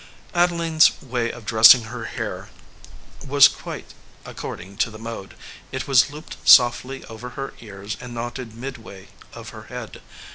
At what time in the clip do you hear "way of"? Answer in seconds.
0.99-1.45, 8.79-9.49